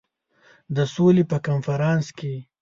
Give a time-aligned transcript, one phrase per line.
[0.75, 2.33] د سولي په کنفرانس کې.